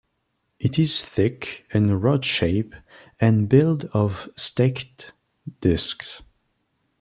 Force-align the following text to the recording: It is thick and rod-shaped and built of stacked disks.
It 0.57 0.79
is 0.79 1.05
thick 1.05 1.67
and 1.71 2.01
rod-shaped 2.01 2.73
and 3.19 3.47
built 3.47 3.83
of 3.93 4.29
stacked 4.35 5.13
disks. 5.59 6.23